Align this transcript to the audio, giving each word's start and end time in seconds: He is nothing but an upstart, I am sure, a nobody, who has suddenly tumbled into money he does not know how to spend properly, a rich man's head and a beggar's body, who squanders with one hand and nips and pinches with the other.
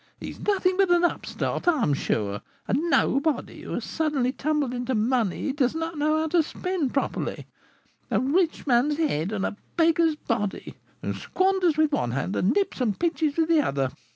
He 0.19 0.31
is 0.31 0.39
nothing 0.39 0.77
but 0.77 0.89
an 0.89 1.03
upstart, 1.03 1.67
I 1.67 1.83
am 1.83 1.93
sure, 1.93 2.41
a 2.67 2.73
nobody, 2.73 3.61
who 3.61 3.73
has 3.73 3.83
suddenly 3.83 4.31
tumbled 4.31 4.73
into 4.73 4.95
money 4.95 5.43
he 5.43 5.53
does 5.53 5.75
not 5.75 5.95
know 5.95 6.17
how 6.17 6.27
to 6.29 6.41
spend 6.41 6.91
properly, 6.91 7.45
a 8.09 8.19
rich 8.19 8.65
man's 8.65 8.97
head 8.97 9.31
and 9.31 9.45
a 9.45 9.57
beggar's 9.77 10.15
body, 10.15 10.73
who 11.03 11.13
squanders 11.13 11.77
with 11.77 11.91
one 11.91 12.09
hand 12.13 12.35
and 12.35 12.51
nips 12.55 12.81
and 12.81 12.97
pinches 12.99 13.37
with 13.37 13.47
the 13.49 13.61
other. 13.61 13.91